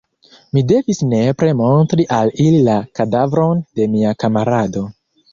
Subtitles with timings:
[0.57, 4.83] Mi devis nepre montri al ili la kadavron de mia kamarado.